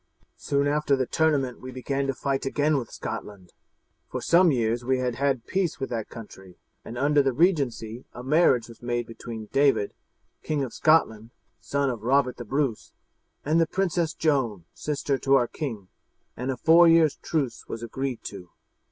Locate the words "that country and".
5.91-6.97